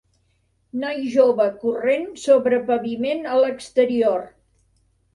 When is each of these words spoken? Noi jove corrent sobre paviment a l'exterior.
Noi 0.83 1.03
jove 1.17 1.47
corrent 1.65 2.09
sobre 2.23 2.63
paviment 2.73 3.25
a 3.37 3.39
l'exterior. 3.45 4.29